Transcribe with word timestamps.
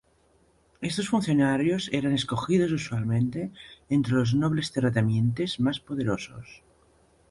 Estos 0.89 1.09
funcionarios 1.09 1.87
eran 1.93 2.13
escogidos 2.13 2.71
usualmente 2.71 3.51
entre 3.87 4.13
los 4.15 4.33
nobles 4.33 4.71
terratenientes 4.71 5.59
más 5.59 5.79
poderosos. 5.79 6.63